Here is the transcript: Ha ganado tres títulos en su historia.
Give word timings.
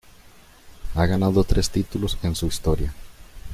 Ha 0.95 1.05
ganado 1.05 1.43
tres 1.43 1.69
títulos 1.69 2.17
en 2.23 2.33
su 2.33 2.47
historia. 2.47 2.91